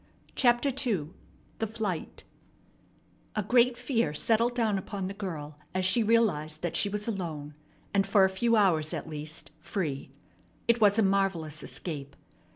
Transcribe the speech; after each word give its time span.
CHAPTER 0.35 0.69
II 0.69 1.11
THE 1.59 1.67
FLIGHT 1.67 2.23
A 3.35 3.43
great 3.43 3.77
fear 3.77 4.15
settled 4.15 4.55
down 4.55 4.79
upon 4.79 5.05
the 5.05 5.13
girl 5.13 5.59
as 5.75 5.85
she 5.85 6.01
realized 6.01 6.63
that 6.63 6.75
she 6.75 6.89
was 6.89 7.07
alone 7.07 7.53
and, 7.93 8.07
for 8.07 8.25
a 8.25 8.27
few 8.31 8.55
hours 8.55 8.95
at 8.95 9.07
least, 9.07 9.51
free. 9.59 10.09
It 10.67 10.81
was 10.81 10.97
a 10.97 11.03
marvellous 11.03 11.61
escape. 11.61 12.15